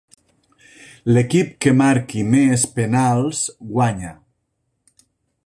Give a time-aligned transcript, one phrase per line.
[1.15, 4.17] L'equip que marqui més penals guanya.